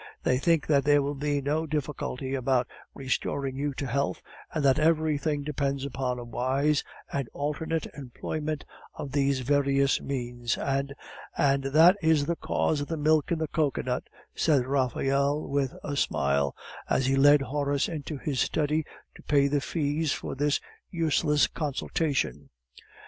[0.23, 2.65] They think that there will be no difficulty about
[2.95, 9.11] restoring you to health, and that everything depends upon a wise and alternate employment of
[9.11, 10.57] these various means.
[10.57, 10.95] And"
[11.37, 15.95] "And that is the cause of the milk in the cocoanut," said Raphael, with a
[15.95, 16.55] smile,
[16.89, 18.83] as he led Horace into his study
[19.13, 20.59] to pay the fees for this
[20.89, 22.49] useless consultation.